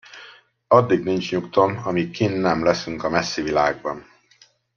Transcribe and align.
Addig 0.67 1.03
nincs 1.03 1.31
nyugtom, 1.31 1.81
amíg 1.83 2.11
kinn 2.11 2.39
nem 2.41 2.63
leszünk 2.63 3.03
a 3.03 3.09
messzi 3.09 3.41
világban. 3.41 4.05